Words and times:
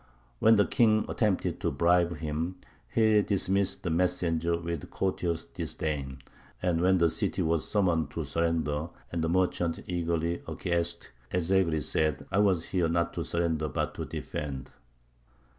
When 0.39 0.55
the 0.55 0.65
king 0.65 1.05
attempted 1.07 1.59
to 1.61 1.69
bribe 1.69 2.17
him, 2.17 2.55
he 2.89 3.21
dismissed 3.21 3.83
the 3.83 3.91
messenger 3.91 4.57
with 4.57 4.89
courteous 4.89 5.45
disdain; 5.45 6.23
and 6.59 6.81
when 6.81 6.97
the 6.97 7.11
city 7.11 7.43
was 7.43 7.69
summoned 7.69 8.09
to 8.09 8.25
surrender, 8.25 8.89
and 9.11 9.23
the 9.23 9.29
merchants 9.29 9.79
eagerly 9.85 10.41
acquiesced, 10.47 11.11
Ez 11.31 11.51
Zegry 11.51 11.83
said: 11.83 12.25
"I 12.31 12.39
was 12.39 12.63
set 12.63 12.71
here 12.71 12.89
not 12.89 13.13
to 13.13 13.23
surrender 13.23 13.69
but 13.69 13.93
to 13.93 14.05
defend." 14.05 14.71